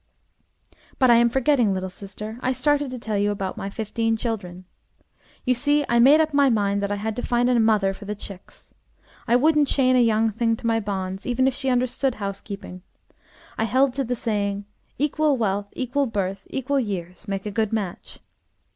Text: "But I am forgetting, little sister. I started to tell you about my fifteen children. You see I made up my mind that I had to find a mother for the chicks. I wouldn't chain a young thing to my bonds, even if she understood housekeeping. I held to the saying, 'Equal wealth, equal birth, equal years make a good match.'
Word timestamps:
"But 0.97 1.11
I 1.11 1.17
am 1.17 1.29
forgetting, 1.29 1.75
little 1.75 1.87
sister. 1.91 2.39
I 2.41 2.53
started 2.53 2.89
to 2.89 2.97
tell 2.97 3.19
you 3.19 3.29
about 3.29 3.55
my 3.55 3.69
fifteen 3.69 4.17
children. 4.17 4.65
You 5.45 5.53
see 5.53 5.85
I 5.87 5.99
made 5.99 6.19
up 6.19 6.33
my 6.33 6.49
mind 6.49 6.81
that 6.81 6.91
I 6.91 6.95
had 6.95 7.15
to 7.17 7.21
find 7.21 7.47
a 7.51 7.59
mother 7.59 7.93
for 7.93 8.05
the 8.05 8.15
chicks. 8.15 8.73
I 9.27 9.35
wouldn't 9.35 9.67
chain 9.67 9.95
a 9.95 9.99
young 9.99 10.31
thing 10.31 10.55
to 10.55 10.65
my 10.65 10.79
bonds, 10.79 11.27
even 11.27 11.47
if 11.47 11.53
she 11.53 11.69
understood 11.69 12.15
housekeeping. 12.15 12.81
I 13.59 13.65
held 13.65 13.93
to 13.93 14.03
the 14.03 14.15
saying, 14.15 14.65
'Equal 14.97 15.37
wealth, 15.37 15.67
equal 15.73 16.07
birth, 16.07 16.47
equal 16.49 16.79
years 16.79 17.27
make 17.27 17.45
a 17.45 17.51
good 17.51 17.71
match.' 17.71 18.21